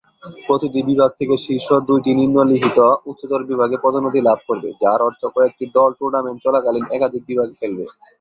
[0.47, 5.89] প্রতিটি বিভাগ থেকে শীর্ষ দুইটি নিম্নলিখিত, উচ্চতর বিভাগে পদোন্নতি লাভ করবে, যার অর্থ কয়েকটি দল
[5.99, 7.83] টুর্নামেন্ট চলাকালীন একাধিক বিভাগে খেলবে।